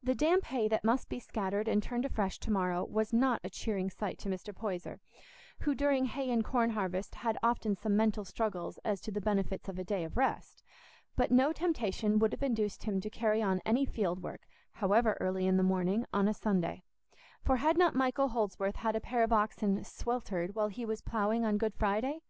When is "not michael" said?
17.76-18.28